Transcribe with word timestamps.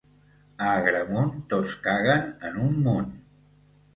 A 0.67 0.69
Agramunt 0.77 1.29
tots 1.51 1.75
caguen 1.83 2.25
en 2.49 2.57
un 2.69 2.79
munt 2.87 3.13